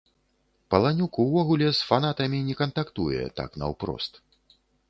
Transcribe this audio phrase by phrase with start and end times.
[0.73, 4.13] Паланюк увогуле з фанатамі не кантактуе так наўпрост.